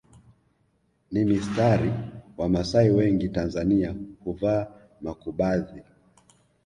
ni 1.11 1.25
mistari 1.25 1.93
Wamasai 2.37 2.89
wengi 2.89 3.29
Tanzania 3.29 3.95
huvaa 4.23 4.67
makubadhi 5.01 5.81